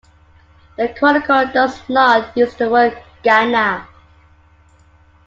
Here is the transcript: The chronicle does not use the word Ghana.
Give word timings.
The 0.77 0.87
chronicle 0.97 1.45
does 1.53 1.79
not 1.87 2.35
use 2.35 2.55
the 2.55 2.71
word 2.71 2.97
Ghana. 3.21 3.87